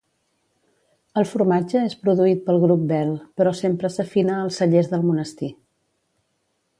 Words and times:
El 1.21 1.27
formatge 1.33 1.83
és 1.89 1.97
produït 2.05 2.41
pel 2.47 2.57
grup 2.65 2.87
Bel, 2.93 3.13
però 3.41 3.53
sempre 3.61 3.93
s'afina 3.97 4.39
als 4.47 4.61
cellers 4.63 4.93
del 4.95 5.09
monestir. 5.13 5.51